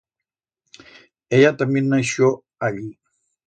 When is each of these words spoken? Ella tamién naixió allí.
Ella 1.39 1.53
tamién 1.61 1.93
naixió 1.95 2.33
allí. 2.69 2.91